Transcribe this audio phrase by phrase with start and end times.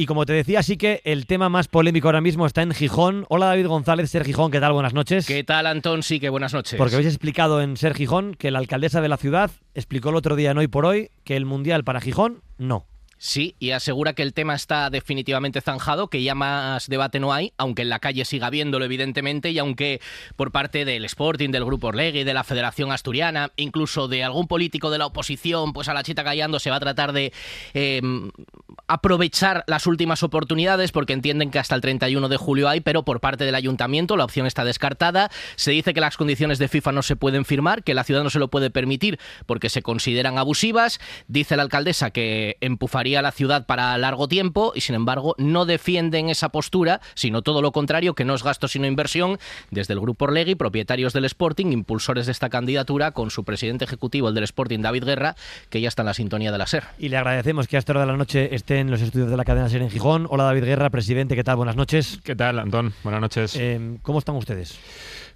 [0.00, 3.26] Y como te decía, sí que el tema más polémico ahora mismo está en Gijón.
[3.28, 4.72] Hola David González, Ser Gijón, ¿qué tal?
[4.72, 5.26] Buenas noches.
[5.26, 6.04] ¿Qué tal, Antón?
[6.04, 6.78] Sí, que buenas noches.
[6.78, 10.36] Porque habéis explicado en Ser Gijón que la alcaldesa de la ciudad explicó el otro
[10.36, 12.86] día en Hoy por Hoy que el Mundial para Gijón no.
[13.20, 17.52] Sí, y asegura que el tema está definitivamente zanjado, que ya más debate no hay,
[17.58, 20.00] aunque en la calle siga habiéndolo, evidentemente, y aunque
[20.36, 24.90] por parte del Sporting, del Grupo Orlegui, de la Federación Asturiana, incluso de algún político
[24.90, 27.32] de la oposición, pues a la chita callando se va a tratar de
[27.74, 28.00] eh,
[28.86, 33.20] aprovechar las últimas oportunidades porque entienden que hasta el 31 de julio hay, pero por
[33.20, 35.28] parte del ayuntamiento la opción está descartada.
[35.56, 38.30] Se dice que las condiciones de FIFA no se pueden firmar, que la ciudad no
[38.30, 41.00] se lo puede permitir porque se consideran abusivas.
[41.26, 45.66] Dice la alcaldesa que empufaría a la ciudad para largo tiempo y sin embargo no
[45.66, 49.38] defienden esa postura, sino todo lo contrario, que no es gasto sino inversión.
[49.70, 54.28] Desde el Grupo Orlegui, propietarios del Sporting, impulsores de esta candidatura, con su presidente ejecutivo,
[54.28, 55.36] el del Sporting, David Guerra,
[55.70, 56.84] que ya está en la sintonía de la SER.
[56.98, 59.36] Y le agradecemos que a esta hora de la noche esté en los estudios de
[59.36, 60.26] la cadena SER en Gijón.
[60.30, 61.56] Hola David Guerra, presidente, ¿qué tal?
[61.56, 62.20] Buenas noches.
[62.22, 62.92] ¿Qué tal, Antón?
[63.02, 63.56] Buenas noches.
[63.56, 64.78] Eh, ¿Cómo están ustedes?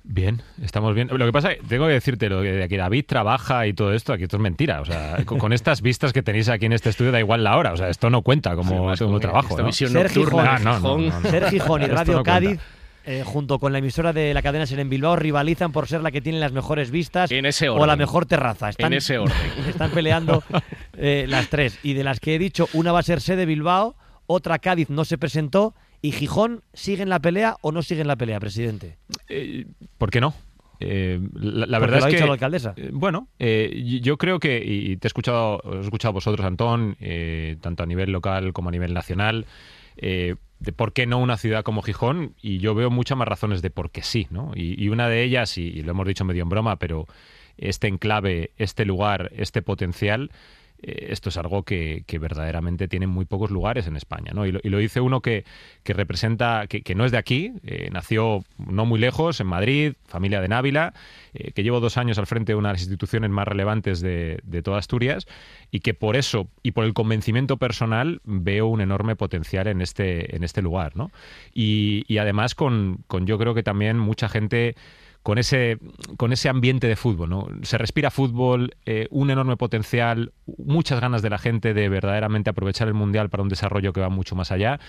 [0.04, 1.08] Bien, estamos bien.
[1.12, 4.24] Lo que pasa, tengo que decirte, lo de que David trabaja y todo esto, aquí
[4.24, 4.80] esto es mentira.
[4.80, 7.56] O sea, con, con estas vistas que tenéis aquí en este estudio da igual la
[7.56, 7.72] hora.
[7.72, 9.56] O sea, esto no cuenta como, como trabajo.
[9.56, 9.72] ¿no?
[9.72, 12.60] Ser Gijón, Ser Gijón y Radio no Cádiz
[13.04, 16.12] eh, junto con la emisora de la cadena Ser en Bilbao, rivalizan por ser la
[16.12, 17.88] que tiene las mejores vistas En ese o orden.
[17.88, 18.68] la mejor terraza.
[18.68, 19.36] Están, En ese orden.
[19.68, 20.44] están peleando
[20.96, 21.78] eh, las tres.
[21.82, 25.04] Y de las que he dicho, una va a ser sede Bilbao, otra Cádiz no
[25.04, 25.74] se presentó.
[26.02, 28.98] ¿Y Gijón sigue en la pelea o no sigue en la pelea, presidente?
[29.28, 29.66] Eh,
[29.98, 30.34] ¿Por qué no?
[30.80, 32.74] Eh, la, verdad lo ha es dicho que la alcaldesa.
[32.76, 36.96] eh, bueno, eh, yo creo que y te he escuchado, os he escuchado vosotros, Antón,
[36.98, 39.46] eh, tanto a nivel local como a nivel nacional.
[39.96, 43.70] de por qué no una ciudad como Gijón y yo veo muchas más razones de
[43.70, 44.52] por qué sí, ¿no?
[44.56, 47.06] Y, y una de ellas, y, y lo hemos dicho medio en broma, pero
[47.58, 50.30] este enclave, este lugar, este potencial,
[50.82, 54.46] eh, esto es algo que, que verdaderamente tiene muy pocos lugares en España, ¿no?
[54.46, 55.44] Y lo, dice uno que,
[55.84, 59.92] que representa, que, que no es de aquí, eh, nació no muy lejos, en Madrid,
[60.06, 60.92] familia de Návila,
[61.34, 64.40] eh, que llevo dos años al frente de una de las instituciones más relevantes de,
[64.42, 65.26] de toda Asturias
[65.70, 70.34] y que por eso y por el convencimiento personal veo un enorme potencial en este,
[70.34, 71.10] en este lugar, ¿no?
[71.54, 74.74] Y, y además con, con yo creo que también mucha gente
[75.22, 75.78] con ese,
[76.16, 77.30] con ese ambiente de fútbol.
[77.30, 77.48] ¿no?
[77.62, 82.88] Se respira fútbol, eh, un enorme potencial, muchas ganas de la gente de verdaderamente aprovechar
[82.88, 84.80] el Mundial para un desarrollo que va mucho más allá.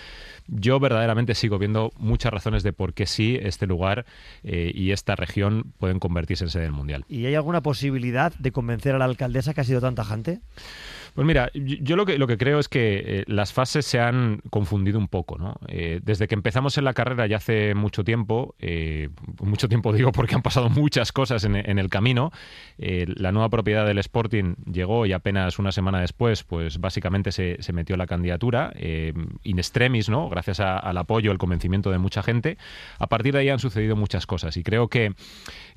[0.46, 4.06] Yo verdaderamente sigo viendo muchas razones de por qué sí este lugar
[4.42, 7.04] eh, y esta región pueden convertirse en sede del Mundial.
[7.08, 10.40] ¿Y hay alguna posibilidad de convencer a la alcaldesa que ha sido tan tajante?
[11.14, 14.40] Pues mira, yo lo que, lo que creo es que eh, las fases se han
[14.50, 15.38] confundido un poco.
[15.38, 15.54] ¿no?
[15.68, 19.10] Eh, desde que empezamos en la carrera ya hace mucho tiempo, eh,
[19.40, 22.32] mucho tiempo digo porque han pasado muchas cosas en, en el camino,
[22.78, 27.62] eh, la nueva propiedad del Sporting llegó y apenas una semana después, pues básicamente se,
[27.62, 29.12] se metió la candidatura, eh,
[29.44, 30.28] in extremis, ¿no?
[30.28, 32.58] gracias a- al apoyo, el convencimiento de mucha gente.
[32.98, 35.12] A partir de ahí han sucedido muchas cosas y creo que,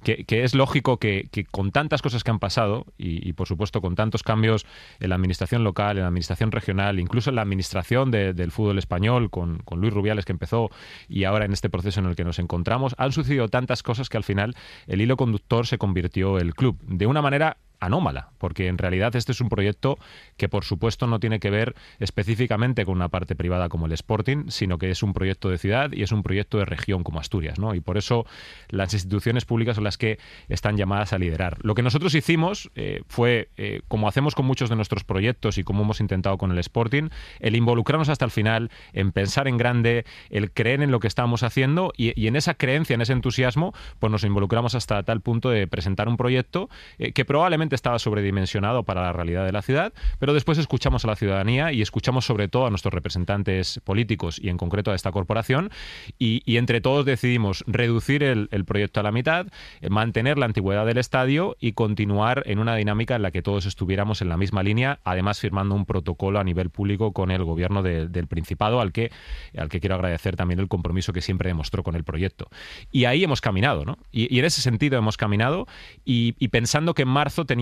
[0.03, 3.47] que, que es lógico que, que con tantas cosas que han pasado y, y, por
[3.47, 4.65] supuesto con tantos cambios
[4.99, 8.77] en la administración local, en la administración regional, incluso en la administración de- del fútbol
[8.77, 10.69] español, con, con Luis Rubiales que empezó
[11.09, 14.17] y ahora en este proceso en el que nos encontramos, han sucedido tantas cosas que
[14.17, 14.55] al final
[14.88, 16.79] el hilo conductor se convirtió el club.
[16.83, 19.97] De una manera anómala, porque en realidad este es un proyecto
[20.38, 24.45] que por supuesto no tiene que ver específicamente con una parte privada como el Sporting,
[24.49, 27.59] sino que es un proyecto de ciudad y es un proyecto de región como Asturias,
[27.59, 27.75] ¿no?
[27.75, 28.25] Y por eso
[28.69, 31.57] las instituciones públicas son las que están llamadas a liderar.
[31.61, 35.63] Lo que nosotros hicimos eh, fue, eh, como hacemos con muchos de nuestros proyectos y
[35.63, 37.09] como hemos intentado con el Sporting,
[37.39, 41.44] el involucrarnos hasta el final, en pensar en grande, el creer en lo que estábamos
[41.44, 45.67] haciendo y, en esa creencia, en ese entusiasmo, pues nos involucramos hasta tal punto de
[45.67, 50.33] presentar un proyecto eh, que probablemente estaba sobredimensionado para la realidad de la ciudad, pero
[50.33, 54.57] después escuchamos a la ciudadanía y escuchamos sobre todo a nuestros representantes políticos y en
[54.57, 55.69] concreto a esta corporación
[56.17, 59.47] y, y entre todos decidimos reducir el, el proyecto a la mitad,
[59.81, 63.66] eh, mantener la antigüedad del estadio y continuar en una dinámica en la que todos
[63.66, 67.83] estuviéramos en la misma línea, además firmando un protocolo a nivel público con el gobierno
[67.83, 69.11] de- del Principado, al que,
[69.57, 72.50] al que quiero agradecer también el compromiso que siempre demostró con el proyecto.
[72.91, 73.97] Y ahí hemos caminado, ¿no?
[74.12, 75.65] Y, y en ese sentido hemos caminado
[76.06, 77.56] y, y pensando que en marzo teníamos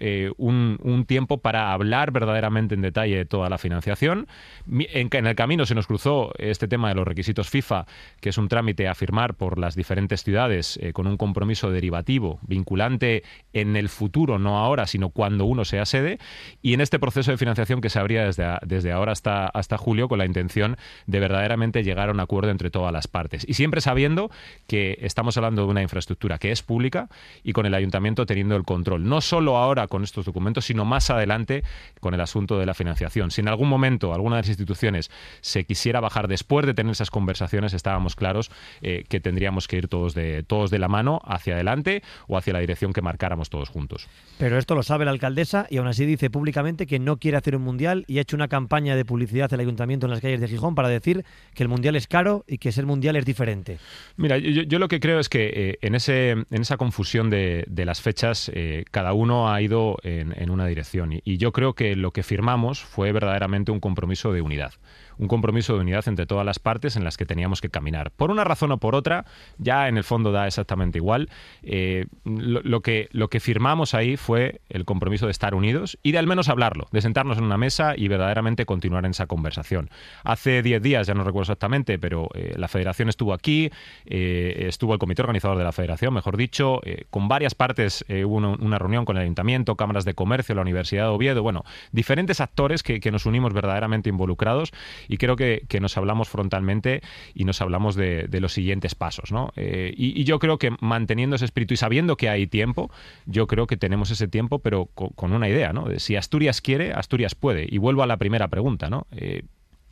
[0.00, 4.26] eh, un, tiempo para hablar verdaderamente en detalle de toda la financiación.
[4.68, 7.86] En, el camino se nos cruzó este tema de los requisitos FIFA,
[8.20, 12.38] que es un trámite a firmar por las diferentes ciudades eh, con un compromiso derivativo
[12.42, 13.22] vinculante
[13.52, 16.18] en el futuro, no ahora, sino cuando uno sea sede.
[16.62, 20.08] Y en este proceso de financiación que se abría desde, desde ahora hasta, hasta julio
[20.08, 23.44] con la intención de verdaderamente llegar a un acuerdo entre todas las partes.
[23.48, 24.30] Y siempre sabiendo
[24.66, 27.08] que estamos hablando de una infraestructura que es pública
[27.42, 30.84] y con el ayuntamiento teniendo el control, no solo solo ahora con estos documentos, sino
[30.84, 31.62] más adelante
[32.00, 33.30] con el asunto de la financiación.
[33.30, 35.12] Si en algún momento alguna de las instituciones
[35.42, 38.50] se quisiera bajar después de tener esas conversaciones, estábamos claros
[38.82, 42.52] eh, que tendríamos que ir todos de, todos de la mano hacia adelante o hacia
[42.52, 44.08] la dirección que marcáramos todos juntos.
[44.38, 47.54] Pero esto lo sabe la alcaldesa y aún así dice públicamente que no quiere hacer
[47.54, 50.48] un mundial y ha hecho una campaña de publicidad del ayuntamiento en las calles de
[50.48, 51.24] Gijón para decir
[51.54, 53.78] que el mundial es caro y que ser mundial es diferente.
[54.16, 58.00] Mira, yo, lo que creo es que eh, en, ese, en esa confusión de, las
[58.00, 61.20] fechas, eh, cada uno ha ido en, una dirección.
[61.24, 64.72] Y yo creo que lo que firmamos fue verdaderamente un compromiso de unidad
[65.18, 68.10] un compromiso de unidad entre todas las partes en las que teníamos que caminar.
[68.12, 69.24] Por una razón o por otra,
[69.58, 71.28] ya en el fondo da exactamente igual.
[71.62, 76.18] Eh, lo, que, lo que firmamos ahí fue el compromiso de estar unidos y de
[76.18, 79.90] al menos hablarlo, de sentarnos en una mesa y verdaderamente continuar en esa conversación.
[80.24, 83.70] Hace 10 días, ya no recuerdo exactamente, pero eh, la federación estuvo aquí,
[84.06, 86.80] eh, estuvo el comité organizador de la federación, mejor dicho,
[87.10, 91.08] con varias partes hubo una, reunión con el ayuntamiento, cámaras de comercio, la Universidad de
[91.08, 94.72] Oviedo, bueno, diferentes actores que, que nos unimos verdaderamente involucrados
[95.08, 97.02] y creo que, nos hablamos frontalmente
[97.34, 99.32] y nos hablamos de, los siguientes pasos.
[99.32, 99.52] ¿no?
[99.56, 102.90] Eh, y, yo creo que manteniendo ese espíritu y sabiendo que hay tiempo,
[103.26, 105.72] yo creo que tenemos ese tiempo, pero con, una idea.
[105.72, 105.86] ¿no?
[105.98, 107.66] si Asturias quiere, Asturias puede.
[107.68, 108.90] Y vuelvo a la primera pregunta.
[108.90, 109.06] ¿no?
[109.12, 109.42] Eh,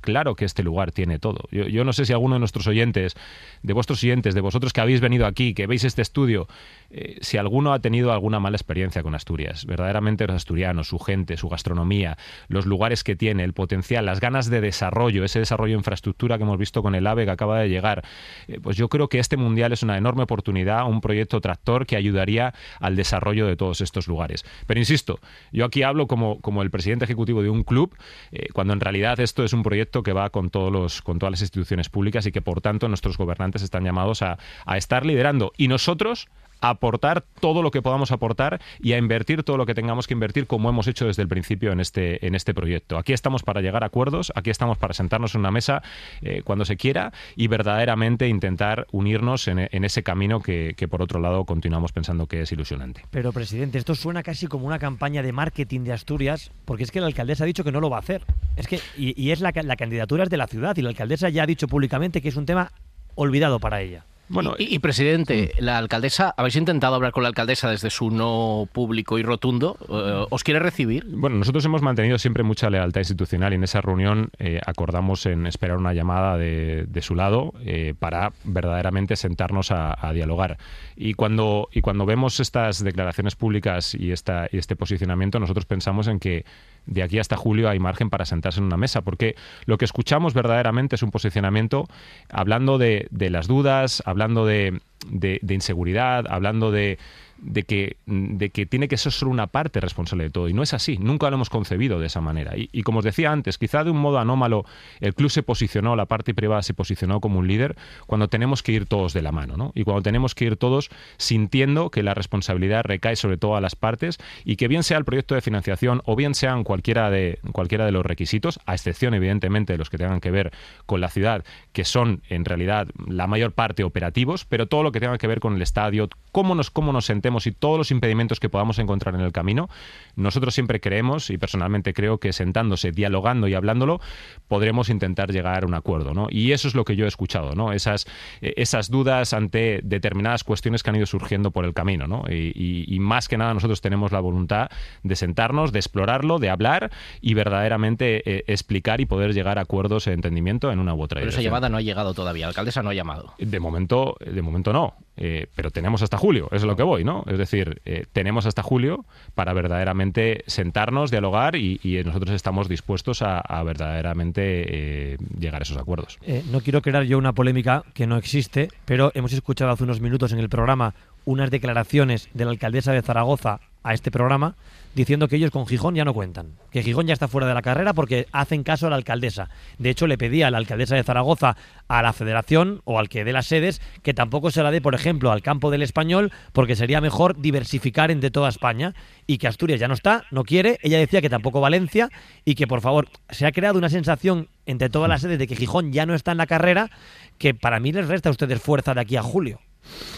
[0.06, 1.48] claro que este lugar tiene todo.
[1.50, 3.16] Yo, no sé si alguno de nuestros oyentes,
[3.62, 6.46] de vuestros oyentes, de vosotros que habéis venido aquí, que veis este estudio,
[6.90, 9.66] eh, si alguno ha tenido alguna mala experiencia con Asturias.
[9.66, 12.16] Verdaderamente los asturianos, su gente, su gastronomía,
[12.46, 16.44] los lugares que tiene, el potencial, las ganas de desarrollo, ese desarrollo de infraestructura que
[16.44, 18.04] hemos visto con el AVE que acaba de llegar.
[18.46, 21.96] Eh, pues yo creo que este mundial es una enorme oportunidad, un proyecto tractor que
[21.96, 24.44] ayudaría al desarrollo de todos estos lugares.
[24.66, 25.18] Pero insisto,
[25.50, 27.96] yo aquí hablo como, como el presidente ejecutivo de un club,
[28.30, 31.32] eh, cuando en realidad esto es un proyecto que va con, todos los, con todas
[31.32, 35.52] las instituciones públicas y que por tanto nuestros gobernantes están llamados a, a estar liderando.
[35.56, 36.28] Y nosotros
[36.70, 40.46] aportar todo lo que podamos aportar y a invertir todo lo que tengamos que invertir
[40.46, 42.98] como hemos hecho desde el principio en este, en este proyecto.
[42.98, 45.82] Aquí estamos para llegar a acuerdos, aquí estamos para sentarnos en una mesa
[46.22, 51.44] eh, cuando se quiera y verdaderamente intentar unirnos en, ese camino que, por otro lado
[51.44, 53.04] continuamos pensando que es ilusionante.
[53.10, 57.00] Pero presidente, esto suena casi como una campaña de marketing de Asturias porque es que
[57.00, 58.22] la alcaldesa ha dicho que no lo va a hacer.
[58.56, 61.28] Es que, y, y es la, la candidatura es de la ciudad y la alcaldesa
[61.28, 62.72] ya ha dicho públicamente que es un tema
[63.14, 64.04] olvidado para ella.
[64.28, 65.64] Bueno, y, presidente, mm.
[65.64, 69.76] la alcaldesa, ¿habéis intentado hablar con la alcaldesa desde su no público y rotundo?
[69.88, 71.04] Eh, ¿Os quiere recibir?
[71.08, 75.46] Bueno, nosotros hemos mantenido siempre mucha lealtad institucional y en esa reunión eh, acordamos en
[75.46, 80.56] esperar una llamada de, su lado eh, para verdaderamente sentarnos a, dialogar.
[80.96, 86.06] Y cuando, y cuando vemos estas declaraciones públicas y, esta, y este posicionamiento, nosotros pensamos
[86.08, 86.44] en que
[86.86, 89.36] de aquí hasta julio hay margen para sentarse en una mesa, porque
[89.66, 91.86] lo que escuchamos verdaderamente es un posicionamiento
[92.30, 96.98] hablando de, de las dudas, hablando de, de, de inseguridad, hablando de
[97.38, 100.48] de que, de que tiene que ser solo una parte responsable de todo.
[100.48, 102.52] Y no es así, nunca lo hemos concebido de esa manera.
[102.56, 104.64] Y, como os decía antes, quizá de un modo anómalo,
[105.00, 108.72] el club se posicionó, la parte privada se posicionó como un líder cuando tenemos que
[108.72, 109.72] ir todos de la mano, ¿no?
[109.74, 114.18] Y cuando tenemos que ir todos sintiendo que la responsabilidad recae sobre todas las partes
[114.44, 117.92] y que bien sea el proyecto de financiación o bien sean cualquiera de, cualquiera de
[117.92, 120.52] los requisitos, a excepción evidentemente de los que tengan que ver
[120.86, 125.00] con la ciudad, que son en realidad la mayor parte operativos, pero todo lo que
[125.00, 127.10] tenga que ver con el estadio, cómo nos, cómo nos
[127.46, 129.68] y todos los impedimentos que podamos encontrar en el camino,
[130.14, 134.00] nosotros siempre creemos, y personalmente creo que sentándose, dialogando y hablándolo,
[134.48, 136.14] podremos intentar llegar a un acuerdo.
[136.14, 136.28] ¿no?
[136.30, 137.72] Y eso es lo que yo he escuchado, ¿no?
[137.72, 138.06] esas,
[138.40, 142.06] eh, esas dudas ante determinadas cuestiones que han ido surgiendo por el camino.
[142.06, 142.24] ¿no?
[142.28, 144.68] Y, más que nada nosotros tenemos la voluntad
[145.02, 146.90] de sentarnos, de explorarlo, de hablar
[147.20, 151.20] y verdaderamente eh, explicar y poder llegar a acuerdos de entendimiento en una u otra
[151.20, 153.34] Pero esa llamada no ha llegado todavía, la alcaldesa no ha llamado.
[153.38, 154.94] De momento, de momento no.
[155.16, 157.24] Eh, pero tenemos hasta julio, eso es lo que voy, ¿no?
[157.26, 163.62] Es decir, eh, tenemos hasta julio para verdaderamente sentarnos, dialogar y, nosotros estamos dispuestos a,
[163.62, 166.18] verdaderamente eh, llegar a esos acuerdos.
[166.50, 170.32] no quiero crear yo una polémica que no existe, pero hemos escuchado hace unos minutos
[170.32, 170.94] en el programa
[171.24, 174.54] unas declaraciones de la alcaldesa de Zaragoza a este programa
[174.96, 177.60] diciendo que ellos con Gijón ya no cuentan, que Gijón ya está fuera de la
[177.60, 179.50] carrera porque hacen caso a la alcaldesa.
[179.76, 181.54] De hecho, le pedía a la alcaldesa de Zaragoza,
[181.86, 184.94] a la federación o al que dé las sedes, que tampoco se la dé, por
[184.94, 188.94] ejemplo, al campo del español, porque sería mejor diversificar entre toda España
[189.26, 190.78] y que Asturias ya no está, no quiere.
[190.80, 192.08] Ella decía que tampoco Valencia
[192.46, 195.56] y que, por favor, se ha creado una sensación entre todas las sedes de que
[195.56, 196.90] Gijón ya no está en la carrera,
[197.36, 199.60] que para mí les resta a ustedes fuerza de aquí a julio.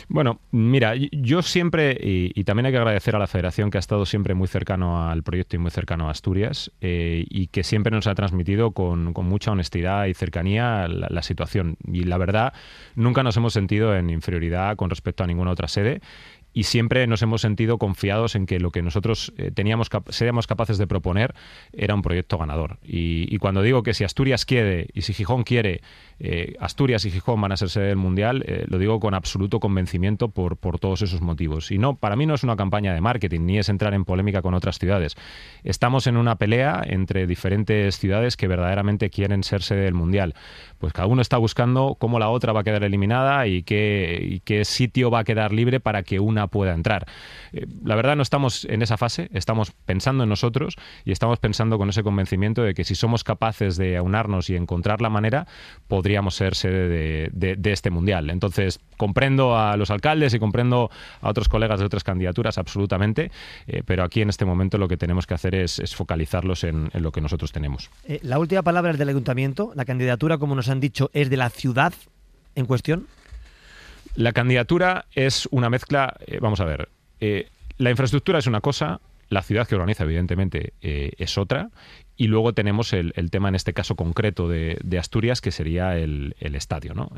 [0.09, 4.07] Bueno, mira, yo siempre, y, también hay que agradecer a la Federación que ha estado
[4.07, 8.07] siempre muy cercano al proyecto y muy cercano a Asturias, eh, y que siempre nos
[8.07, 11.77] ha transmitido con, mucha honestidad y cercanía la, situación.
[11.85, 12.53] Y la verdad,
[12.95, 16.01] nunca nos hemos sentido en inferioridad con respecto a ninguna otra sede
[16.52, 20.78] y siempre nos hemos sentido confiados en que lo que nosotros eh, teníamos seríamos capaces
[20.78, 21.35] de proponer
[21.73, 22.78] era un proyecto ganador.
[22.83, 25.81] Y, cuando digo que si Asturias quiere y si Gijón quiere,
[26.19, 29.61] eh, Asturias y Gijón van a ser sede del Mundial, eh, lo digo con absoluto
[29.61, 31.71] convencimiento por, por todos esos motivos.
[31.71, 34.43] Y no, para mí no es una campaña de marketing, ni es entrar en polémica
[34.43, 35.14] con otras ciudades.
[35.62, 40.35] Estamos en una pelea entre diferentes ciudades que verdaderamente quieren ser sede del Mundial.
[40.78, 44.40] Pues cada uno está buscando cómo la otra va a quedar eliminada y qué, y
[44.40, 47.07] qué sitio va a quedar libre para que una pueda entrar.
[47.52, 51.78] Eh, la verdad no estamos en esa fase, estamos pensando en nosotros y estamos pensando
[51.78, 55.47] con ese convencimiento de que si somos capaces de aunarnos y encontrar la manera,
[55.88, 58.30] podríamos ser sede de, este Mundial.
[58.30, 60.90] Entonces, comprendo a los alcaldes y comprendo
[61.21, 63.30] a otros colegas de otras candidaturas absolutamente,
[63.66, 67.12] eh, pero aquí en este momento lo que tenemos que hacer es, focalizarlos en, lo
[67.12, 67.90] que nosotros tenemos.
[68.04, 69.73] Eh, la última palabra es del ayuntamiento.
[69.75, 71.92] La candidatura, como nos han dicho, es de la ciudad
[72.54, 73.07] en cuestión.
[74.15, 76.88] La candidatura es una mezcla, eh, vamos a ver,
[77.21, 81.71] eh, la infraestructura es una cosa, la ciudad que organiza, evidentemente, eh, es otra.
[82.17, 86.95] Y luego tenemos el, tema, en este caso concreto de, Asturias, que sería el, estadio.
[86.95, 87.12] ¿no?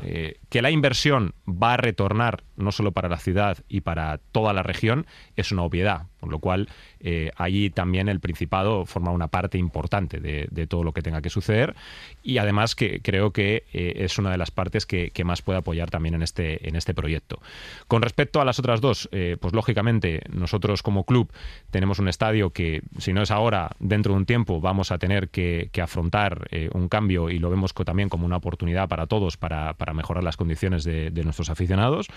[0.49, 4.63] que la inversión va a retornar no solo para la ciudad y para toda la
[4.63, 6.07] región es una obviedad.
[6.21, 10.93] Con lo cual, eh, allí también el Principado forma una parte importante de, todo lo
[10.93, 11.75] que tenga que suceder
[12.21, 15.89] y además que creo que eh, es una de las partes que, más puede apoyar
[15.89, 17.39] también en este, en este proyecto.
[17.87, 21.31] Con respecto a las otras dos, eh, pues lógicamente nosotros como club
[21.71, 25.29] tenemos un estadio que, si no es ahora, dentro de un tiempo vamos a tener
[25.29, 30.23] que, afrontar un cambio y lo vemos también como una oportunidad para todos para, mejorar
[30.23, 32.07] las condiciones de, nuestros aficionados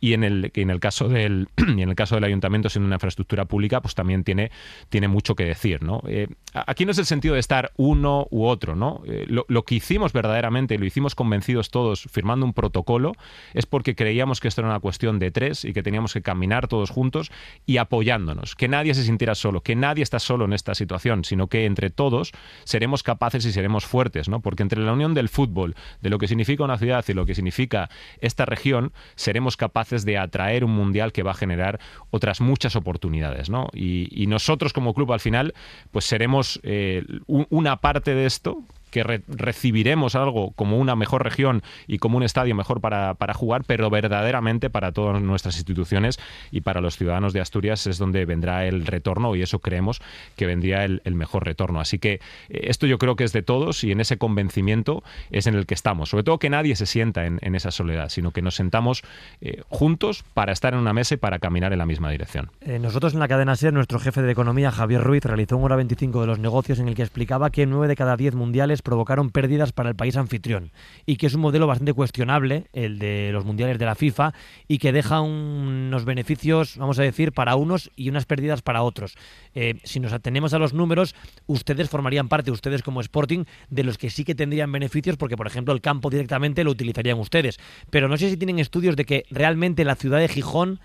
[0.00, 2.96] y en el, en el caso del y en el caso del ayuntamiento siendo una
[2.96, 4.50] infraestructura pública, pues también tiene,
[4.88, 6.02] tiene mucho que decir, ¿no?
[6.06, 9.02] Eh, aquí no es el sentido de estar uno u otro, ¿no?
[9.06, 13.12] Eh, lo, que hicimos verdaderamente, lo hicimos convencidos todos firmando un protocolo,
[13.54, 16.68] es porque creíamos que esto era una cuestión de tres y que teníamos que caminar
[16.68, 17.30] todos juntos
[17.66, 21.46] y apoyándonos, que nadie se sintiera solo, que nadie está solo en esta situación, sino
[21.46, 22.32] que entre todos
[22.64, 24.40] seremos capaces y seremos fuertes, ¿no?
[24.40, 27.34] Porque entre la unión del fútbol, de lo que significa una ciudad y lo que
[27.34, 27.88] significa
[28.20, 31.78] esta región, seremos capaces de atraer un mundial que va a generar
[32.10, 33.48] otras muchas oportunidades.
[33.72, 35.52] Y, nosotros como club al final,
[35.90, 38.62] pues seremos eh, una parte de esto
[38.92, 43.88] que recibiremos algo como una mejor región y como un estadio mejor para, jugar, pero
[43.88, 46.20] verdaderamente para todas nuestras instituciones
[46.50, 50.02] y para los ciudadanos de Asturias es donde vendrá el retorno y eso creemos
[50.36, 51.80] que vendría el, mejor retorno.
[51.80, 52.20] Así que eh,
[52.50, 55.74] esto yo creo que es de todos y en ese convencimiento es en el que
[55.74, 56.10] estamos.
[56.10, 59.02] Sobre todo que nadie se sienta en, esa soledad, sino que nos sentamos
[59.40, 62.50] eh, juntos para estar en una mesa y para caminar en la misma dirección.
[62.60, 65.76] Eh, nosotros en la cadena SER, nuestro jefe de economía, Javier Ruiz, realizó un hora
[65.76, 69.30] 25 de los negocios en el que explicaba que 9 de cada 10 mundiales provocaron
[69.30, 70.72] pérdidas para el país anfitrión
[71.06, 74.34] y que es un modelo bastante cuestionable, el de los mundiales de la FIFA,
[74.68, 79.14] y que deja unos beneficios, vamos a decir, para unos y unas pérdidas para otros.
[79.54, 81.14] Eh, si nos atenemos a los números,
[81.46, 85.46] ustedes formarían parte, ustedes como Sporting, de los que sí que tendrían beneficios, porque por
[85.46, 87.58] ejemplo el campo directamente lo utilizarían ustedes.
[87.90, 90.80] Pero no sé si tienen estudios de que realmente la ciudad de Gijón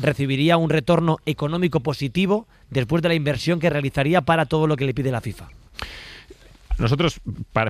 [0.00, 4.86] recibiría un retorno económico positivo después de la inversión que realizaría para todo lo que
[4.86, 5.48] le pide la FIFA.
[6.78, 7.20] Nosotros,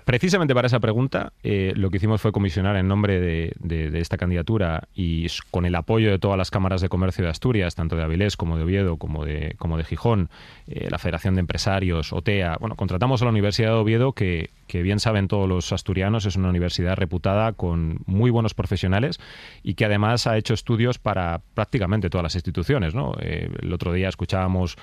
[0.05, 4.89] precisamente para esa pregunta, eh, lo que hicimos fue comisionar en nombre de, esta candidatura
[4.95, 8.37] y con el apoyo de todas las cámaras de comercio de Asturias, tanto de Avilés
[8.37, 10.31] como de Oviedo, como de, como de Gijón,
[10.67, 12.57] eh, la Federación de Empresarios, OTEA.
[12.61, 16.37] Bueno, contratamos a la Universidad de Oviedo, que, que bien saben todos los asturianos, es
[16.37, 19.19] una universidad reputada con muy buenos profesionales
[19.63, 22.95] y que además ha hecho estudios para prácticamente todas las instituciones.
[22.95, 23.15] ¿no?
[23.21, 24.77] Eh, el otro día escuchábamos,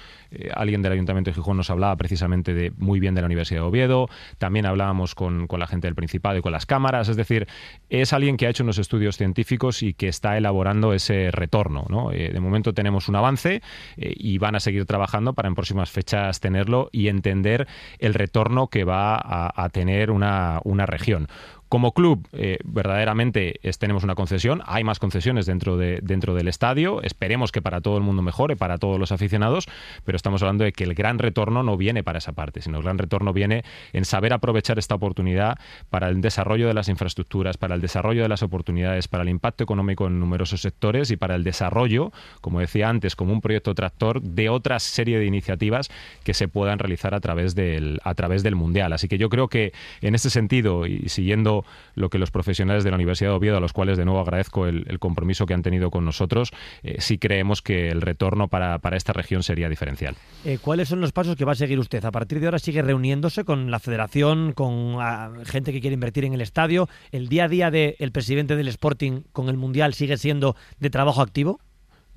[0.53, 3.67] alguien del Ayuntamiento de Gijón nos hablaba precisamente de muy bien de la Universidad de
[3.67, 7.47] Oviedo, también hablábamos con, la gente del Principado y con las cámaras, es decir,
[7.89, 12.11] es alguien que ha hecho unos estudios científicos y que está elaborando ese retorno.
[12.13, 13.61] Eh, de momento tenemos un avance
[13.97, 17.67] eh, y van a seguir trabajando para en próximas fechas tenerlo y entender
[17.99, 21.27] el retorno que va a, tener una, una región.
[21.69, 27.03] Como club, eh, verdaderamente tenemos una concesión, hay más concesiones dentro, de, dentro del estadio,
[27.03, 29.67] esperemos que para todo el mundo mejore, para todos los aficionados,
[30.03, 32.83] pero estamos hablando de que el gran retorno no viene para esa parte, sino el
[32.83, 35.59] gran retorno viene en saber aprovechar esta oportunidad
[35.91, 39.63] para el desarrollo de las infraestructuras, para el desarrollo de las oportunidades, para el impacto
[39.63, 42.11] económico en numerosos sectores y para el desarrollo,
[42.41, 45.91] como decía antes, como un proyecto tractor de otra serie de iniciativas
[46.23, 48.91] que se puedan realizar a través del, a través del Mundial.
[48.91, 49.71] Así que yo creo que
[50.01, 51.58] en este sentido, y siguiendo
[51.95, 54.67] lo que los profesionales de la Universidad de Oviedo, a los cuales de nuevo agradezco
[54.67, 56.51] el, compromiso que han tenido con nosotros,
[56.83, 60.15] eh, sí creemos que el retorno para, esta región sería diferencial.
[60.43, 62.03] Eh, ¿Cuáles son los pasos que va a seguir usted?
[62.03, 66.25] A partir de ahora sigue reuniéndose con la federación, con ah, gente que quiere invertir
[66.25, 66.89] en el estadio.
[67.11, 71.21] ¿El día a día del presidente del Sporting con el Mundial sigue siendo de trabajo
[71.21, 71.59] activo?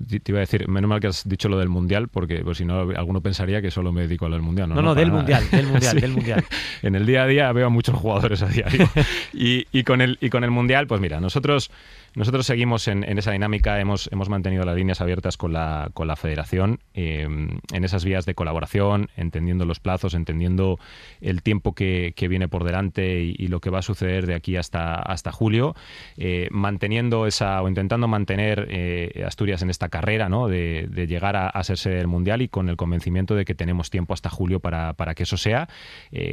[0.07, 2.65] Te iba a decir, menos mal que has dicho lo del mundial, porque pues, si
[2.65, 4.69] no, alguno pensaría que solo me dedico a lo del mundial.
[4.69, 6.45] No, no, del, mundial, del mundial, del mundial.
[6.81, 8.89] en el día a día veo a muchos jugadores a diario.
[9.33, 11.71] y, y, con el, y con el mundial, pues mira, nosotros
[12.15, 16.15] nosotros seguimos en, esa dinámica, hemos, hemos mantenido las líneas abiertas con la, con la
[16.15, 20.79] federación, eh, en esas vías de colaboración, entendiendo los plazos, entendiendo
[21.21, 24.95] el tiempo que, viene por delante y, lo que va a suceder de aquí hasta,
[24.95, 25.75] hasta julio,
[26.17, 30.47] eh, manteniendo esa o intentando mantener eh, Asturias en esta carrera ¿no?
[30.47, 33.89] de, llegar a, a, ser sede del Mundial y con el convencimiento de que tenemos
[33.89, 35.67] tiempo hasta julio para, que eso sea,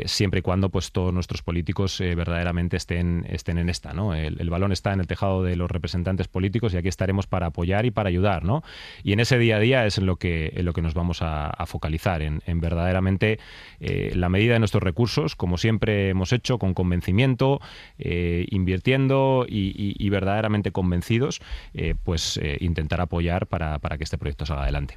[0.04, 3.92] siempre y cuando pues, todos nuestros políticos verdaderamente estén, estén en esta.
[3.92, 4.14] ¿no?
[4.14, 7.46] El, el balón está en el tejado de los representantes políticos y aquí estaremos para
[7.46, 8.62] apoyar y para ayudar, ¿no?
[9.02, 11.20] Y en ese día a día es en lo que, en lo que nos vamos
[11.22, 13.38] a, focalizar, en, verdaderamente
[13.80, 17.60] eh, la medida de nuestros recursos, como siempre hemos hecho, con convencimiento,
[17.98, 21.40] eh, invirtiendo y, verdaderamente convencidos,
[21.72, 24.96] eh, pues intentar apoyar para, para que este proyecto salga adelante.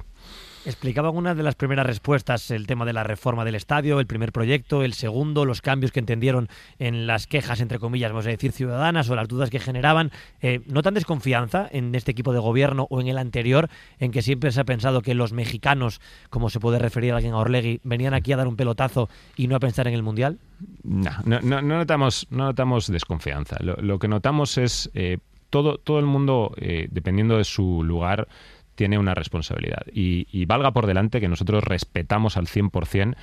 [0.66, 4.32] Explicaba una de las primeras respuestas el tema de la reforma del estadio, el primer
[4.32, 6.48] proyecto, el segundo, los cambios que entendieron
[6.78, 10.10] en las quejas, entre comillas, vamos a decir, ciudadanas o las dudas que generaban.
[10.40, 14.52] Eh, ¿Notan desconfianza en este equipo de gobierno o en el anterior, en que siempre
[14.52, 18.14] se ha pensado que los mexicanos, como se puede referir a alguien a Orlegui, venían
[18.14, 20.38] aquí a dar un pelotazo y no a pensar en el Mundial?
[20.82, 23.58] No, no, no, notamos, no notamos desconfianza.
[23.60, 25.18] Lo, que notamos es eh,
[25.54, 28.26] todo, todo el mundo, eh, dependiendo de su lugar,
[28.74, 29.82] tiene una responsabilidad.
[29.92, 33.14] Y, valga por delante que nosotros respetamos al 100%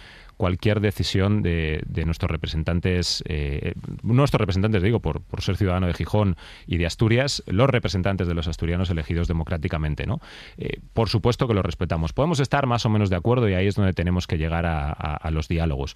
[0.41, 6.77] cualquier decisión de, nuestros representantes, eh, nuestros representantes, digo, por, ser ciudadano de Gijón y
[6.77, 10.19] de Asturias, los representantes de los asturianos elegidos democráticamente, ¿no?
[10.57, 12.12] Eh, por supuesto que lo respetamos.
[12.12, 15.29] Podemos estar más o menos de acuerdo y ahí es donde tenemos que llegar a,
[15.29, 15.95] los diálogos.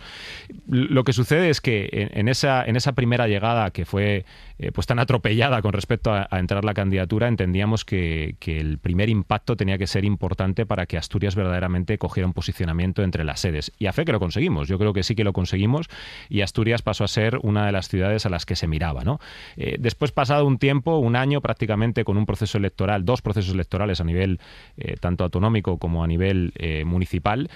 [0.67, 4.25] Lo que sucede es que en, esa, en esa primera llegada que fue
[4.59, 9.09] eh, pues tan atropellada con respecto a, entrar la candidatura, entendíamos que, que el primer
[9.09, 13.71] impacto tenía que ser importante para que Asturias verdaderamente cogiera un posicionamiento entre las sedes.
[13.79, 14.67] Y a fe que lo conseguimos.
[14.67, 15.87] Yo creo que sí que lo conseguimos
[16.27, 19.05] y Asturias pasó a ser una de las ciudades a las que se miraba.
[19.05, 19.19] ¿no?
[19.55, 24.01] Eh, después, pasado un tiempo, un año prácticamente con un proceso electoral, dos procesos electorales
[24.01, 24.41] a nivel
[24.75, 27.49] eh, tanto autonómico como a nivel eh, municipal,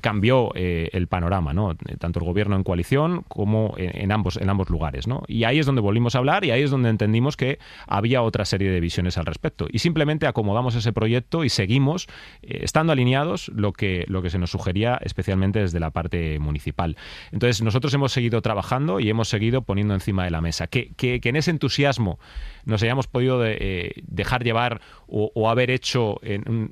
[0.00, 1.74] cambió el panorama, ¿no?
[1.98, 5.06] tanto el gobierno en coalición como en, ambos, en ambos lugares.
[5.06, 5.22] ¿no?
[5.28, 8.44] Y ahí es donde volvimos a hablar y ahí es donde entendimos que había otra
[8.44, 9.66] serie de visiones al respecto.
[9.70, 12.08] Y simplemente acomodamos ese proyecto y seguimos
[12.42, 16.96] estando alineados lo que, lo que se nos sugería especialmente desde la parte municipal.
[17.32, 20.66] Entonces, nosotros hemos seguido trabajando y hemos seguido poniendo encima de la mesa.
[20.66, 22.18] Que, que, en ese entusiasmo
[22.64, 26.20] nos hayamos podido eh, dejar llevar o, haber hecho,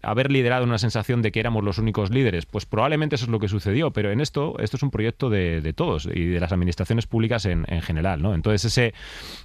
[0.02, 3.38] haber liderado una sensación de que éramos los únicos líderes, pues probablemente eso es lo
[3.38, 7.06] que sucedió, pero en esto, esto es un proyecto de, todos y de las administraciones
[7.06, 8.22] públicas en, general.
[8.22, 8.34] ¿no?
[8.34, 8.94] Entonces, ese,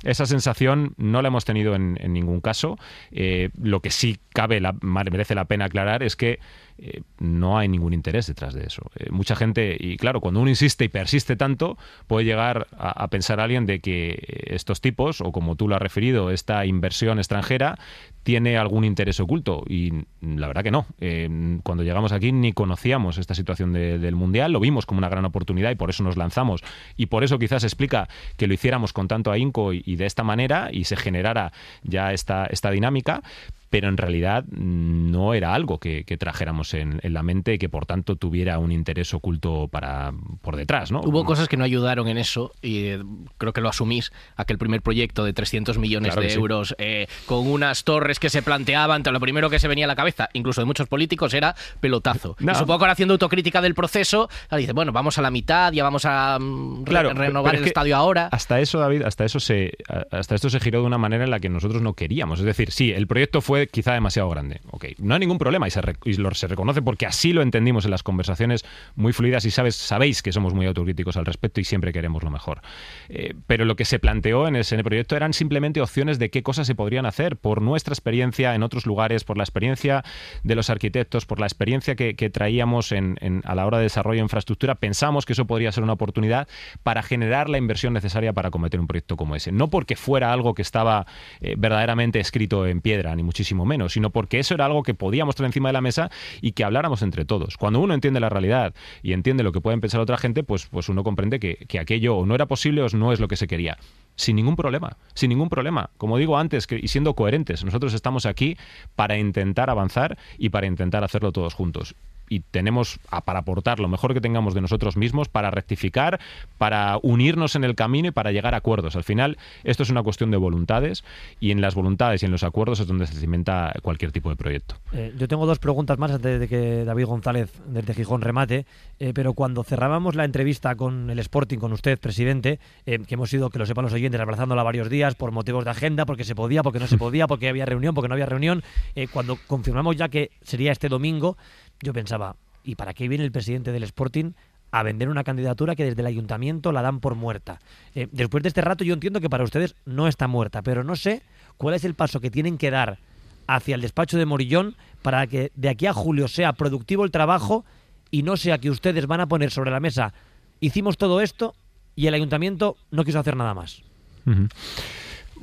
[0.03, 2.77] esa sensación no la hemos tenido en, ningún caso.
[3.11, 6.39] Eh, lo que sí cabe, la, merece la pena aclarar es que
[6.79, 8.83] eh, no hay ningún interés detrás de eso.
[8.97, 13.39] Eh, mucha gente, y claro, cuando uno insiste y persiste tanto, puede llegar a, pensar
[13.39, 17.79] alguien de que estos tipos, o como tú lo has referido, esta inversión extranjera,
[18.23, 19.63] tiene algún interés oculto.
[19.67, 20.85] Y la verdad que no.
[20.99, 25.25] Eh, cuando llegamos aquí ni conocíamos esta situación del Mundial, lo vimos como una gran
[25.25, 26.61] oportunidad y por eso nos lanzamos.
[26.95, 30.23] Y por eso quizás explica que lo hiciéramos con tanto ahínco y, y de esta
[30.23, 31.51] manera y se generara
[31.83, 33.23] ya esta, esta dinámica
[33.69, 38.15] pero en realidad no era algo que, trajéramos en, la mente y que por tanto
[38.15, 40.91] tuviera un interés oculto para por detrás.
[40.91, 41.01] ¿no?
[41.01, 43.03] Hubo cosas que no ayudaron en eso y eh,
[43.37, 47.83] creo que lo asumís, aquel primer proyecto de 300 millones de euros eh, con unas
[47.83, 50.87] torres que se planteaban, lo primero que se venía a la cabeza, incluso de muchos
[50.87, 52.35] políticos, era pelotazo.
[52.39, 55.83] Y supongo que ahora haciendo autocrítica del proceso, dice, bueno, vamos a la mitad, ya
[55.83, 58.29] vamos a mm, renovar el estadio ahora.
[58.31, 59.73] Hasta eso, David, hasta eso se
[60.11, 62.39] hasta esto se giró de una manera en la que nosotros no queríamos.
[62.39, 64.61] Es decir, sí, el proyecto fue quizá demasiado grande.
[64.71, 68.03] Ok, no hay ningún problema y se, se reconoce porque así lo entendimos en las
[68.03, 68.65] conversaciones
[68.95, 72.29] muy fluidas y sabes, sabéis que somos muy autocríticos al respecto y siempre queremos lo
[72.29, 72.61] mejor.
[73.09, 76.67] Eh, pero lo que se planteó en ese proyecto eran simplemente opciones de qué cosas
[76.67, 80.03] se podrían hacer por nuestra experiencia en otros lugares, por la experiencia
[80.43, 84.75] de los arquitectos, por la experiencia que, traíamos a la hora de desarrollo de infraestructura.
[84.75, 86.47] Pensamos que eso podría ser una oportunidad
[86.83, 89.51] para generar la inversión necesaria para cometer un proyecto como ese.
[89.51, 91.05] No porque fuera algo que estaba
[91.39, 95.35] eh, verdaderamente escrito en piedra, ni muchísimo menos, sino porque eso era algo que podíamos
[95.35, 96.09] traer encima de la mesa
[96.41, 97.57] y que habláramos entre todos.
[97.57, 100.89] Cuando uno entiende la realidad y entiende lo que pueden pensar otra gente, pues, pues
[100.89, 103.77] uno comprende que, que aquello no era posible o no es lo que se quería
[104.15, 105.91] sin ningún problema, sin ningún problema.
[105.97, 108.57] Como digo antes, y siendo coherentes, nosotros estamos aquí
[108.95, 111.95] para intentar avanzar y para intentar hacerlo todos juntos
[112.29, 116.19] y tenemos para aportar lo mejor que tengamos de nosotros mismos para rectificar,
[116.57, 118.95] para unirnos en el camino y para llegar a acuerdos.
[118.95, 121.03] Al final, esto es una cuestión de voluntades
[121.39, 124.35] y en las voluntades y en los acuerdos es donde se cimenta cualquier tipo de
[124.35, 124.75] proyecto.
[124.93, 128.65] Eh, yo tengo dos preguntas más antes de que David González desde Gijón remate,
[128.99, 133.33] eh, pero cuando cerrábamos la entrevista con el Sporting, con usted, presidente, eh, que hemos
[133.33, 136.35] ido, que lo sepan los oyentes, abrazándola varios días por motivos de agenda, porque se
[136.35, 138.63] podía, porque no se podía, porque había reunión, porque no había reunión,
[139.11, 141.37] cuando confirmamos ya que sería este domingo,
[141.81, 144.31] yo pensaba, ¿y para qué viene el presidente del Sporting
[144.71, 147.59] a vender una candidatura que desde el ayuntamiento la dan por muerta?
[147.95, 150.95] Eh, después de este rato yo entiendo que para ustedes no está muerta, pero no
[150.95, 151.21] sé
[151.57, 152.99] cuál es el paso que tienen que dar
[153.47, 157.63] hacia el despacho de Morillón para que de aquí a julio sea productivo el trabajo
[158.11, 160.13] y no sea que ustedes van a poner sobre la mesa
[160.59, 161.55] hicimos todo esto
[161.95, 163.81] y el ayuntamiento no quiso hacer nada más.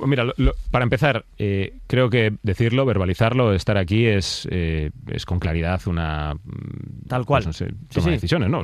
[0.05, 0.25] Mira,
[0.71, 6.35] para empezar, eh, creo que decirlo, verbalizarlo, estar aquí es, eh, es con claridad una.
[6.35, 7.43] Mm, Tal cual.
[7.43, 8.61] Pues toma decisiones, ¿no?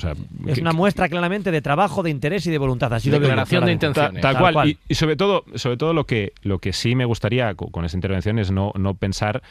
[0.48, 2.94] es una muestra claramente de trabajo, de interés y de voluntad.
[2.94, 4.22] Así Declaración de intenciones.
[4.22, 4.78] Tal, cual.
[4.88, 8.40] Y, sobre todo, sobre todo lo que, lo que sí me gustaría con, esa intervención
[8.40, 9.42] es no, no pensar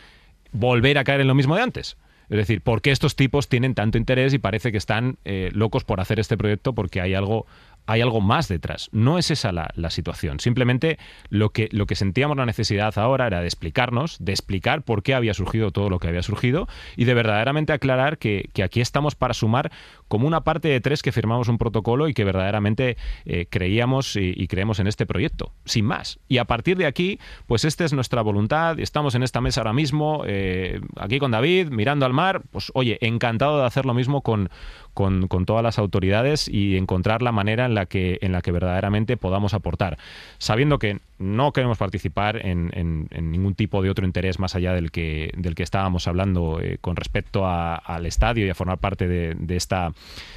[0.52, 1.96] volver a caer en lo mismo de antes.
[2.30, 5.82] Es decir, ¿por qué estos tipos tienen tanto interés y parece que están eh, locos
[5.82, 7.44] por hacer este proyecto porque hay algo
[7.90, 8.88] hay algo más detrás.
[8.92, 10.38] No es esa la, situación.
[10.38, 15.02] Simplemente lo que, lo que sentíamos la necesidad ahora era de explicarnos, de explicar por
[15.02, 19.16] qué había surgido todo lo que había surgido y de verdaderamente aclarar que, aquí estamos
[19.16, 19.72] para sumar
[20.06, 24.46] como una parte de tres que firmamos un protocolo y que verdaderamente eh, creíamos y,
[24.46, 26.20] creemos en este proyecto, sin más.
[26.28, 28.78] Y a partir de aquí, pues esta es nuestra voluntad.
[28.78, 32.42] Estamos en esta mesa ahora mismo, eh, aquí con David, mirando al mar.
[32.52, 34.48] Pues oye, encantado de hacer lo mismo con,
[34.94, 39.16] con, todas las autoridades y encontrar la manera en la que, en la que verdaderamente
[39.16, 39.98] podamos aportar,
[40.38, 45.32] sabiendo que no queremos participar en, ningún tipo de otro interés más allá del que,
[45.36, 49.92] del que estábamos hablando eh, con respecto al estadio y a formar parte de, esta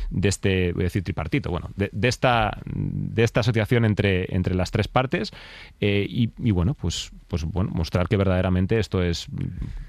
[0.10, 4.72] de este voy a decir tripartito bueno de, esta de esta asociación entre, entre las
[4.72, 5.32] tres partes
[5.80, 9.28] eh, y, bueno pues pues bueno mostrar que verdaderamente esto es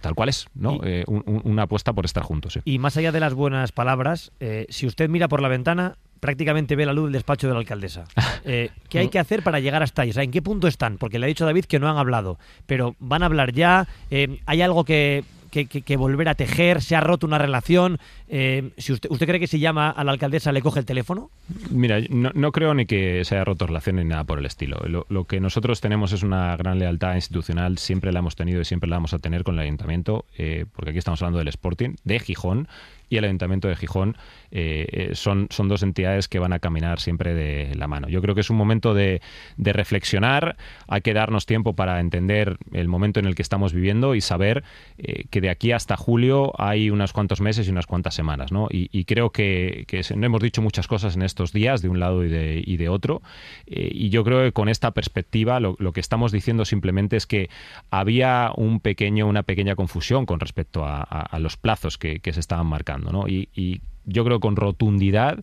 [0.00, 3.34] tal cual es no eh, una apuesta por estar juntos y más allá de las
[3.34, 4.30] buenas palabras
[4.68, 8.04] si usted mira por la ventana prácticamente ve la luz del despacho de la alcaldesa.
[8.46, 10.12] Eh, ¿Qué hay que hacer para llegar hasta ahí?
[10.14, 10.98] ¿En qué punto están?
[10.98, 13.88] Porque le ha dicho David que no han hablado, pero van a hablar ya.
[14.10, 16.82] Eh, ¿Hay algo que, que, volver a tejer?
[16.82, 17.98] ¿Se ha roto una relación?
[18.28, 21.30] Eh, si usted, ¿Usted cree que si llama a la alcaldesa le coge el teléfono?
[21.70, 24.76] Mira, no, creo ni que se haya roto relación ni nada por el estilo.
[25.08, 28.90] Lo, que nosotros tenemos es una gran lealtad institucional, siempre la hemos tenido y siempre
[28.90, 30.26] la vamos a tener con el ayuntamiento,
[30.74, 32.68] porque aquí estamos hablando del Sporting, de Gijón,
[33.08, 34.16] y el Ayuntamiento de Gijón
[34.56, 38.08] eh, eh, son, son dos entidades que van a caminar siempre de la mano.
[38.08, 39.20] Yo creo que es un momento de,
[39.58, 44.20] reflexionar, hay que darnos tiempo para entender el momento en el que estamos viviendo y
[44.20, 44.62] saber
[44.98, 48.52] eh, que de aquí hasta julio hay unos cuantos meses y unas cuantas semanas.
[48.52, 48.68] ¿no?
[48.70, 49.86] Y, creo que,
[50.16, 52.88] no hemos dicho muchas cosas en estos días, de un lado y de, y de
[52.88, 53.22] otro,
[53.66, 57.50] y yo creo que con esta perspectiva lo, que estamos diciendo simplemente es que
[57.90, 62.66] había un pequeño, una pequeña confusión con respecto a, los plazos que, que se estaban
[62.66, 62.93] marcando.
[63.28, 65.42] Y, yo creo con rotundidad,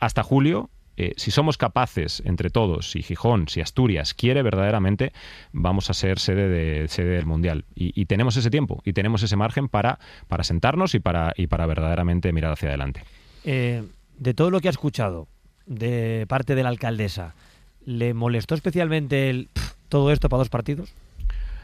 [0.00, 5.12] hasta julio, eh, si somos capaces entre todos, si Gijón, si Asturias quiere verdaderamente,
[5.52, 7.64] vamos a ser sede, de, sede del Mundial.
[7.76, 11.66] Y, tenemos ese tiempo y tenemos ese margen para, para sentarnos y para, y para
[11.66, 13.04] verdaderamente mirar hacia adelante.
[13.44, 13.84] Eh,
[14.18, 15.28] de todo lo que ha escuchado
[15.66, 17.34] de parte de la alcaldesa,
[17.84, 19.48] ¿le molestó especialmente el,
[19.88, 20.92] todo esto para dos partidos?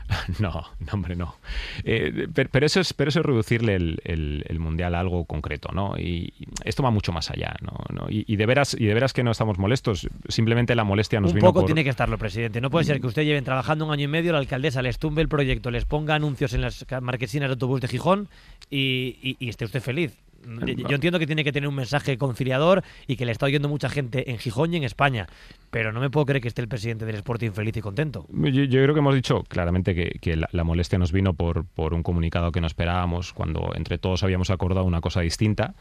[0.38, 1.36] No, no, hombre, no.
[1.84, 5.98] Eh, pero, eso es, pero eso es reducirle el, mundial a algo concreto, ¿no?
[5.98, 6.32] Y,
[6.64, 8.06] esto va mucho más allá, ¿no?
[8.08, 10.08] Y, de veras, y de veras que no estamos molestos.
[10.28, 11.48] Simplemente la molestia nos un vino.
[11.48, 12.60] Un poco tiene que estarlo, presidente.
[12.60, 15.22] No puede ser que usted lleven trabajando un año y medio, la alcaldesa les tumbe
[15.22, 18.28] el proyecto, les ponga anuncios en las marquesinas de autobús de Gijón
[18.70, 20.12] y esté usted feliz.
[20.44, 23.88] Yo entiendo que tiene que tener un mensaje conciliador y que le está oyendo mucha
[23.88, 25.26] gente en Gijón y en España,
[25.70, 28.26] pero no me puedo creer que esté el presidente del Sporting feliz y contento.
[28.30, 32.52] Yo, creo que hemos dicho claramente que, la, molestia nos vino por, por un comunicado
[32.52, 35.74] que no esperábamos cuando entre todos habíamos acordado una cosa distinta.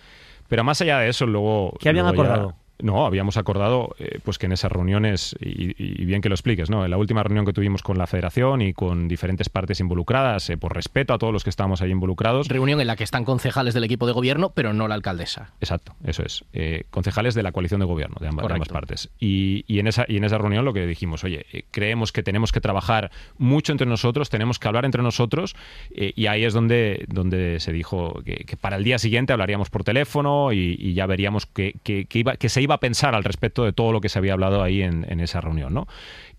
[0.48, 1.78] Pero más allá de eso, luego...
[1.80, 2.56] ¿Qué habían acordado?
[2.82, 6.84] No, habíamos acordado eh, pues que en esas reuniones, y, bien que lo expliques, ¿no?
[6.86, 10.58] en la última reunión que tuvimos con la federación y con diferentes partes involucradas, eh,
[10.58, 12.48] por respeto a todos los que estábamos ahí involucrados.
[12.48, 15.52] Reunión en la que están concejales del equipo de gobierno, pero no la alcaldesa.
[15.60, 16.44] Exacto, eso es.
[16.54, 19.10] Eh, concejales de la coalición de gobierno, de ambas, partes.
[19.20, 22.62] Y, en esa, y en esa reunión lo que dijimos, oye, creemos que tenemos que
[22.62, 25.56] trabajar mucho entre nosotros, tenemos que hablar entre nosotros,
[25.92, 30.54] y ahí es donde, donde se dijo que, para el día siguiente hablaríamos por teléfono
[30.54, 31.76] y, ya veríamos que,
[32.14, 34.64] iba, que se iba a pensar al respecto de todo lo que se había hablado
[34.64, 35.88] ahí en, esa reunión, ¿no?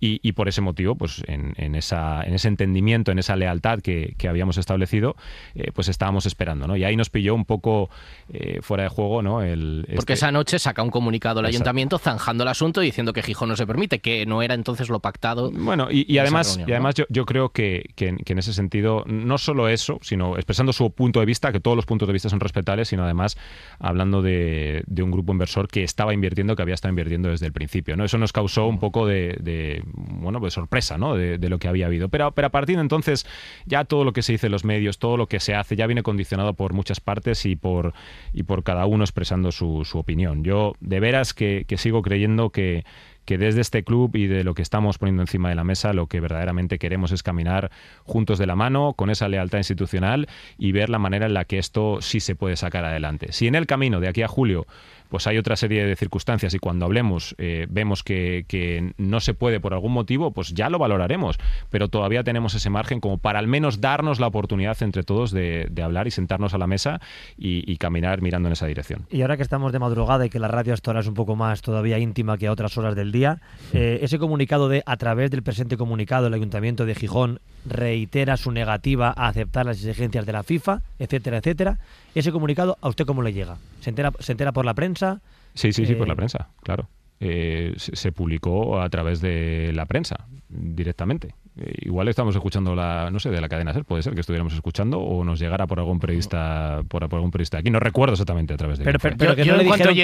[0.04, 4.58] Y, por ese motivo, pues en, esa, en ese entendimiento, en esa lealtad que, habíamos
[4.58, 5.14] establecido,
[5.54, 6.76] eh, pues estábamos esperando, ¿no?
[6.76, 7.88] Y ahí nos pilló un poco
[8.32, 9.42] eh, fuera de juego, ¿no?
[9.42, 13.22] El, Porque este esa noche saca un comunicado el ayuntamiento zanjando el asunto diciendo que
[13.22, 15.52] Gijón no se permite, que no era entonces lo pactado.
[15.52, 19.68] Bueno, y, además, y además yo, yo creo que, que, en ese sentido, no solo
[19.68, 22.88] eso, sino expresando su punto de vista, que todos los puntos de vista son respetables,
[22.88, 23.38] sino además
[23.78, 27.52] hablando de, de un grupo inversor que estaba invirtiendo, que había estado invirtiendo desde el
[27.52, 28.04] principio, ¿no?
[28.04, 31.14] Eso nos causó un poco de, bueno, pues sorpresa, ¿no?
[31.14, 32.08] De, lo que había habido.
[32.08, 33.26] Pero, pero a partir de entonces,
[33.66, 35.86] ya todo lo que se dice en los medios, todo lo que se hace, ya
[35.86, 37.92] viene condicionado por muchas partes y por,
[38.32, 40.42] y por cada uno expresando su, opinión.
[40.44, 42.84] Yo de veras que sigo creyendo que
[43.24, 46.06] que desde este club y de lo que estamos poniendo encima de la mesa, lo
[46.06, 47.70] que verdaderamente queremos es caminar
[48.04, 51.58] juntos de la mano, con esa lealtad institucional y ver la manera en la que
[51.58, 53.32] esto sí se puede sacar adelante.
[53.32, 54.66] Si en el camino de aquí a julio
[55.12, 59.60] pues hay otra serie de circunstancias y cuando hablemos eh, vemos que, no se puede
[59.60, 63.46] por algún motivo, pues ya lo valoraremos, pero todavía tenemos ese margen como para al
[63.46, 67.02] menos darnos la oportunidad entre todos de, hablar y sentarnos a la mesa
[67.36, 69.06] y, caminar mirando en esa dirección.
[69.10, 71.36] Y ahora que estamos de madrugada y que la radio hasta ahora es un poco
[71.36, 73.40] más todavía íntima que a otras horas del día,
[73.72, 78.50] eh, ese comunicado de a través del presente comunicado el Ayuntamiento de Gijón reitera su
[78.50, 81.78] negativa a aceptar las exigencias de la FIFA, etcétera, etcétera.
[82.14, 83.58] Ese comunicado, ¿a usted cómo le llega?
[83.80, 85.20] ¿Se entera, se entera por la prensa?
[85.54, 86.88] Sí, sí, sí, por la eh, prensa, claro.
[87.24, 91.36] Eh, se, publicó a través de la prensa directamente.
[91.56, 94.52] Eh, igual estamos escuchando la, no sé, de la cadena SER, puede ser que estuviéramos
[94.54, 97.70] escuchando o nos llegara por algún periodista, por, algún periodista aquí.
[97.70, 98.84] No recuerdo exactamente a través de.
[98.84, 99.94] Pero, pero, que no le dijeron,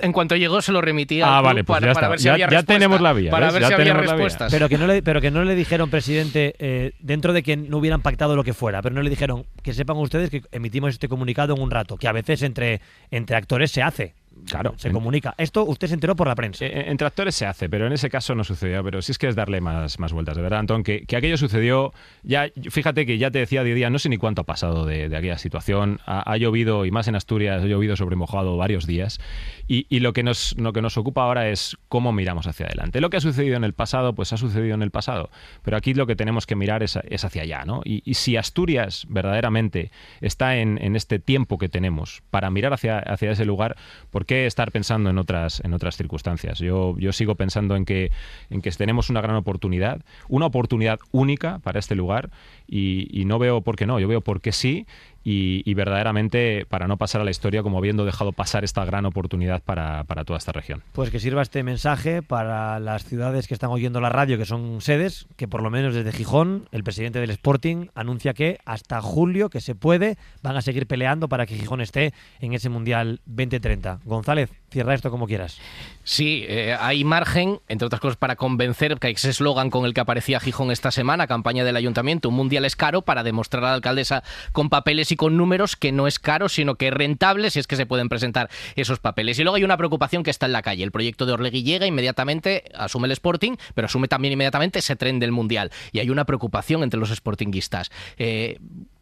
[0.00, 1.38] en, cuanto llegó se lo remitía.
[1.38, 3.32] Ah, vale, pues para, ver si había ya tenemos la vía.
[3.32, 4.52] Para ver si había respuestas.
[4.52, 7.78] Pero que no le, pero que no le dijeron, presidente, eh, dentro de que no
[7.78, 11.08] hubieran pactado lo que fuera, pero no le dijeron que sepan ustedes que emitimos este
[11.08, 12.80] comunicado en un rato, que a veces entre
[13.10, 14.14] entre actores se hace.
[14.46, 14.74] Claro.
[14.76, 15.34] Se comunica.
[15.38, 16.64] Esto usted se enteró por la prensa.
[16.66, 18.82] En, en, tractores se hace, pero en ese caso no sucedió.
[18.84, 20.82] Pero sí es que es darle más, más vueltas, de verdad, Antón.
[20.82, 21.92] Que, que aquello sucedió.
[22.22, 25.04] Ya, fíjate que ya te decía día día, no sé ni cuánto ha pasado de,
[25.16, 26.00] aquella situación.
[26.06, 29.20] Ha, llovido, y más en Asturias, ha llovido sobre mojado varios días.
[29.68, 33.00] Y, y, lo, que nos, lo que nos ocupa ahora es cómo miramos hacia adelante.
[33.00, 35.30] Lo que ha sucedido en el pasado, pues ha sucedido en el pasado.
[35.62, 37.82] Pero aquí lo que tenemos que mirar es, es hacia allá, ¿no?
[37.84, 42.98] Y, y, si Asturias verdaderamente está en, en, este tiempo que tenemos para mirar hacia,
[42.98, 43.76] hacia ese lugar,
[44.10, 46.60] ¿por qué estar pensando en otras, en otras circunstancias.
[46.60, 48.12] Yo, yo sigo pensando en que,
[48.48, 52.30] en que tenemos una gran oportunidad, una oportunidad única para este lugar
[52.68, 54.86] y, y no veo por qué no, yo veo por qué sí
[55.22, 59.62] y, verdaderamente para no pasar a la historia como habiendo dejado pasar esta gran oportunidad
[59.62, 60.82] para, toda esta región.
[60.92, 64.80] Pues que sirva este mensaje para las ciudades que están oyendo la radio, que son
[64.80, 69.50] sedes, que por lo menos desde Gijón, el presidente del Sporting anuncia que hasta julio,
[69.50, 74.00] que se puede, van a seguir peleando para que Gijón esté en ese Mundial 2030.
[74.04, 75.58] González, cierra esto como quieras.
[76.04, 80.00] Sí, eh, hay margen, entre otras cosas, para convencer que ese eslogan con el que
[80.00, 83.74] aparecía Gijón esta semana, campaña del ayuntamiento, un mundial es caro, para demostrar a la
[83.74, 87.60] alcaldesa con papeles y con números que no es caro, sino que es rentable si
[87.60, 89.38] es que se pueden presentar esos papeles.
[89.38, 90.84] Y luego hay una preocupación que está en la calle.
[90.84, 95.18] El proyecto de Orlegui llega inmediatamente, asume el Sporting, pero asume también inmediatamente ese tren
[95.18, 95.70] del mundial.
[95.92, 97.90] Y hay una preocupación entre los sportinguistas.
[98.16, 98.58] Eh,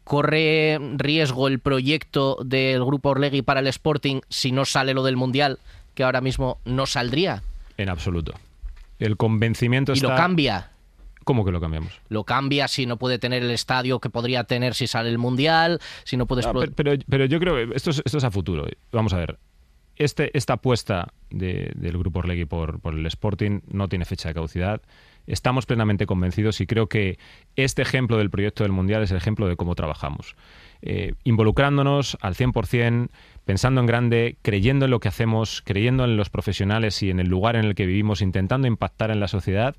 [0.09, 5.17] ¿Corre riesgo el proyecto del Grupo Orlegui para el Sporting si no sale lo del
[5.17, 5.59] Mundial,
[5.93, 7.43] que ahora mismo no saldría?
[7.77, 8.33] En absoluto.
[8.97, 10.07] El convencimiento está...
[10.07, 10.71] ¿Y lo cambia?
[11.25, 11.93] ¿Cómo que lo cambiamos?
[12.09, 15.79] Lo cambia si no puede tener el estadio que podría tener si sale el Mundial,
[16.05, 16.41] si no puede...
[16.75, 18.65] pero, pero, yo creo que esto es, esto es a futuro.
[18.91, 19.37] Vamos a ver.
[19.95, 24.81] Este, esta apuesta del Grupo Orlegui por, por el Sporting no tiene fecha de caducidad
[25.27, 27.17] estamos plenamente convencidos y creo que
[27.55, 30.35] este ejemplo del proyecto del Mundial es el ejemplo de cómo trabajamos.
[30.81, 33.09] Eh, involucrándonos al 100%,
[33.45, 37.27] pensando en grande, creyendo en lo que hacemos, creyendo en los profesionales y en el
[37.27, 39.75] lugar en el que vivimos, intentando impactar en la sociedad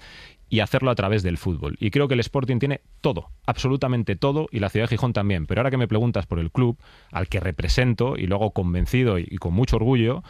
[0.50, 1.76] y hacerlo a través del fútbol.
[1.80, 5.46] Y creo que el Sporting tiene todo, absolutamente todo, y la ciudad de Gijón también.
[5.46, 6.76] Pero ahora que me preguntas por el club,
[7.12, 10.22] al que represento y lo hago convencido y con mucho orgullo,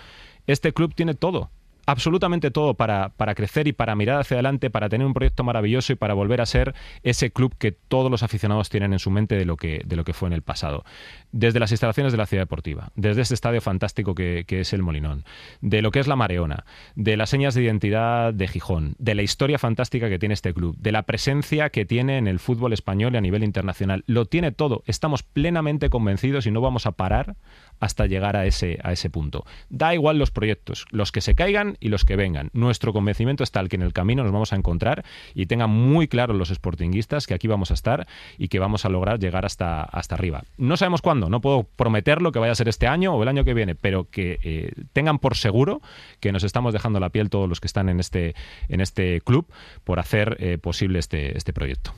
[0.47, 1.51] este club tiene todo
[1.91, 5.93] absolutamente todo para, para, crecer y para mirar hacia adelante, para tener un proyecto maravilloso
[5.93, 9.37] y para volver a ser ese club que todos los aficionados tienen en su mente
[9.37, 10.85] de lo que, de lo que fue en el pasado.
[11.33, 14.83] Desde las instalaciones de la ciudad deportiva, desde ese estadio fantástico que, que es el
[14.83, 15.25] Molinón,
[15.61, 19.23] de lo que es la Mareona, de las señas de identidad de Gijón, de la
[19.23, 23.15] historia fantástica que tiene este club, de la presencia que tiene en el fútbol español
[23.15, 24.05] y a nivel internacional.
[24.07, 24.83] Lo tiene todo.
[24.87, 27.37] Estamos plenamente convencidos y no vamos a parar
[27.81, 29.45] hasta llegar a ese, a ese punto.
[29.69, 32.51] Da igual los proyectos, los que se caigan y los que vengan.
[32.53, 36.09] Nuestro convencimiento es tal que en el camino nos vamos a encontrar y tengan muy
[36.09, 38.07] claro los sportinguistas que aquí vamos a estar
[38.39, 40.45] y que vamos a lograr llegar hasta, hasta arriba.
[40.59, 43.45] No sabemos cuándo, no puedo prometerlo que vaya a ser este año o el año
[43.45, 45.81] que viene, pero que eh, tengan por seguro
[46.21, 48.35] que nos estamos dejando la piel todos los que están en este,
[48.69, 49.47] en este club
[49.85, 51.95] por hacer eh, posible este, este proyecto.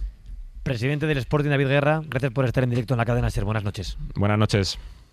[0.62, 3.44] Presidente del Sporting David Guerra, gracias por estar en directo en la cadena SER.
[3.44, 3.98] Buenas noches.
[4.14, 4.78] Buenas noches.